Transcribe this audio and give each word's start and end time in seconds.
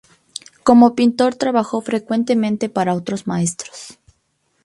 Como 0.63 0.95
pintor 0.95 1.35
trabajó 1.35 1.79
frecuentemente 1.79 2.69
para 2.69 2.95
otros 2.95 3.27
maestros. 3.27 3.99